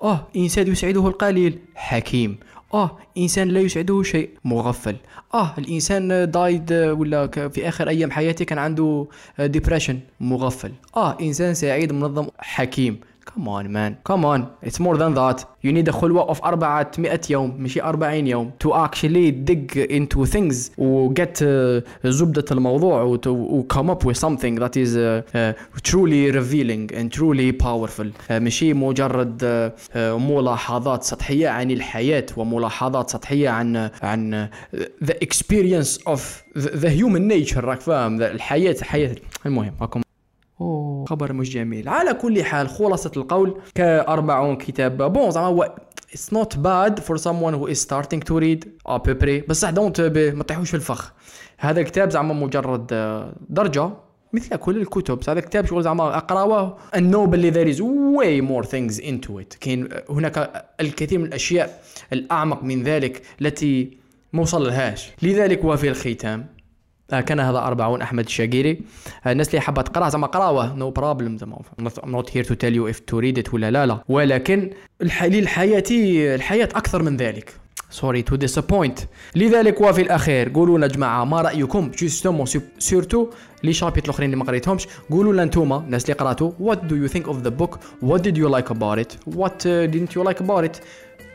آه 0.04 0.28
إنسان 0.36 0.68
يسعده 0.68 1.08
القليل. 1.08 1.60
حكيم. 1.76 2.40
آه 2.74 2.98
إنسان 3.18 3.48
لا 3.48 3.60
يسعده 3.60 4.04
شيء. 4.04 4.30
مغفل. 4.46 4.96
آه 5.34 5.54
الإنسان 5.58 6.32
دايد 6.32 6.74
ولا 6.74 7.28
في 7.28 7.68
آخر 7.68 7.90
أيام 7.90 8.12
حياته 8.12 8.46
كان 8.46 8.58
عنده 8.58 9.08
ديبريشن 9.40 10.00
مغفل. 10.20 10.72
آه 10.96 11.18
إنسان 11.22 11.54
سعيد 11.54 11.94
منظم 11.94 12.28
حكيم. 12.40 13.00
Come 13.26 13.48
on 13.48 13.72
man 13.72 13.98
come 14.04 14.26
on 14.26 14.42
it's 14.62 14.80
more 14.80 14.98
than 14.98 15.14
that 15.14 15.46
you 15.62 15.72
need 15.72 15.88
a 15.88 15.92
خلوة 15.92 16.28
of 16.28 16.40
400 16.42 17.30
يوم 17.30 17.56
ماشي 17.60 17.82
40 17.82 18.28
يوم 18.28 18.52
to 18.60 18.74
actually 18.74 19.32
dig 19.32 19.78
into 19.78 20.26
things 20.26 20.72
و 20.78 21.14
get 21.14 21.42
uh, 21.42 22.08
زبدة 22.08 22.46
الموضوع 22.52 23.02
و 23.28 23.66
come 23.74 23.90
up 23.90 24.04
with 24.06 24.18
something 24.18 24.56
that 24.56 24.76
is 24.76 24.96
uh, 24.96 25.22
uh, 25.34 25.54
truly 25.84 26.32
revealing 26.32 26.90
and 26.94 27.12
truly 27.12 27.52
powerful 27.52 28.08
uh, 28.08 28.32
ماشي 28.32 28.74
مجرد 28.74 29.42
uh, 29.42 29.98
ملاحظات 29.98 31.04
سطحية 31.04 31.50
عن 31.50 31.72
الحياة 31.72 32.26
وملاحظات 32.38 33.10
سطحية 33.10 33.50
عن 33.50 33.90
عن 34.02 34.50
the 35.04 35.14
experience 35.22 35.98
of 36.06 36.44
the, 36.56 36.70
the 36.70 36.90
human 36.90 37.28
nature 37.28 37.58
راك 37.58 37.82
فاهم 37.82 38.22
الحياة 38.22 38.76
حياة 38.82 39.16
المهم 39.46 39.74
أوه 40.62 40.93
خبر 41.06 41.34
مش 41.34 41.50
جميل. 41.50 41.90
على 41.90 42.14
كل 42.14 42.44
حال 42.44 42.70
خلاصة 42.70 43.12
القول 43.18 43.62
كأربعون 43.76 44.56
كتاب. 44.56 45.14
bon 45.14 45.32
زعما 45.32 45.48
هو 45.48 45.76
it's 46.16 46.36
not 46.36 46.50
bad 46.56 47.00
for 47.00 47.18
someone 47.18 47.54
who 47.54 47.68
is 47.74 47.80
starting 47.82 48.22
to 48.30 48.40
read 48.40 48.68
à 48.86 48.98
peu 48.98 49.17
près 49.17 49.42
بصح 49.42 49.70
don't 49.70 50.02
ما 50.02 50.44
تطيحوش 50.44 50.70
في 50.70 50.76
الفخ. 50.76 51.14
هذا 51.58 51.80
الكتاب 51.82 52.10
زعما 52.10 52.34
مجرد 52.34 52.94
آه، 52.94 53.34
درجة 53.50 53.90
مثل 54.34 54.56
كل 54.56 54.78
الكتب. 54.78 55.20
هذا 55.30 55.40
الكتاب 55.40 55.66
شغل 55.66 55.84
زعما 55.84 56.20
and 56.96 57.14
know 57.14 57.18
باللي 57.18 57.52
there 57.52 57.76
is 57.76 57.80
way 57.80 58.50
more 58.52 58.70
things 58.70 59.04
into 59.04 59.40
it. 59.42 59.58
كاين 59.60 59.90
هناك 60.10 60.66
الكثير 60.82 61.20
من 61.20 61.26
الأشياء 61.26 61.84
الأعمق 62.14 62.64
من 62.64 62.84
ذلك 62.84 63.22
التي 63.42 63.98
ما 64.34 64.46
لهاش 64.54 65.12
لذلك 65.22 65.64
وفي 65.64 65.90
الختام. 65.90 66.46
كان 67.10 67.40
هذا 67.40 67.58
أربعون 67.58 68.02
أحمد 68.02 68.26
الشاقيري. 68.26 68.82
آه، 69.26 69.32
الناس 69.32 69.50
اللي 69.50 69.62
حابة 69.62 69.82
تقراه 69.82 70.10
زعما 70.10 70.28
قراوة 70.28 70.76
no 70.76 70.92
problem 70.92 71.38
زعما 71.38 71.60
not 72.06 72.38
here 72.38 72.44
to 72.44 72.54
tell 72.54 72.76
you 72.76 72.88
if 72.88 73.00
to 73.00 73.20
read 73.20 73.40
it 73.40 73.54
ولا 73.54 73.72
لا 73.72 73.86
لا. 73.86 74.00
ولكن 74.10 74.70
الح... 75.02 75.24
للحياة 75.24 75.84
الحياة 76.36 76.70
أكثر 76.76 77.04
من 77.04 77.18
ذلك. 77.18 77.54
sorry 77.90 78.22
to 78.22 78.36
disappoint 78.36 79.00
لذلك 79.36 79.82
وفي 79.82 80.02
الأخير 80.02 80.50
قولوا 80.50 80.78
لنا 80.78 80.88
جماعة 80.88 81.24
ما 81.24 81.42
رأيكم؟ 81.42 81.92
justement 81.92 82.46
surtout 82.80 83.30
les 83.64 83.74
chapitres 83.74 84.06
الأخرين 84.06 84.26
اللي 84.26 84.44
ما 84.44 84.46
قريتهمش. 84.46 84.88
قولوا 85.12 85.34
لنا 85.34 85.44
أنتوما 85.44 85.78
الناس 85.78 86.04
اللي 86.04 86.14
قرأتوا 86.14 86.52
what 86.60 86.84
do 86.84 86.96
you 86.96 87.08
think 87.08 87.28
of 87.28 87.42
the 87.42 87.50
book 87.50 87.80
what 88.02 88.22
did 88.22 88.38
you 88.38 88.50
like 88.50 88.72
about 88.72 88.98
it 88.98 89.14
what 89.28 89.68
didn't 89.68 90.16
you 90.16 90.24
like 90.24 90.42
about 90.42 90.64
it 90.64 90.78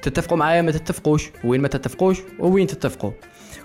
تتفقوا 0.03 0.39
معايا 0.39 0.63
ما 0.63 0.71
تتفقوش؟ 0.71 1.31
وين 1.45 1.61
ما 1.61 1.69
تتفقوش؟ 1.69 2.19
وين 2.39 2.67
تتفقوا؟ 2.67 3.11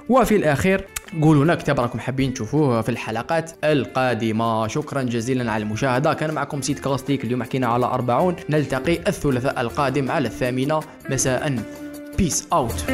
وفي 0.09 0.35
الأخير 0.35 0.87
قولوا 1.21 1.43
لنا 1.43 1.55
كتاب 1.55 1.79
راكم 1.79 1.99
حابين 1.99 2.33
تشوفوه 2.33 2.81
في 2.81 2.89
الحلقات 2.89 3.51
القادمة. 3.63 4.67
شكرا 4.67 5.01
جزيلا 5.01 5.51
على 5.51 5.63
المشاهدة. 5.63 6.13
كان 6.13 6.33
معكم 6.33 6.61
سيد 6.61 6.79
كاستيك 6.79 7.23
اليوم 7.23 7.43
حكينا 7.43 7.67
على 7.67 7.85
40 7.85 8.35
نلتقي 8.49 8.99
الثلاثاء 9.07 9.61
القادم 9.61 10.11
على 10.11 10.27
الثامنة. 10.27 10.79
مساء. 11.09 11.55
Peace 12.17 12.43
out. 12.53 12.91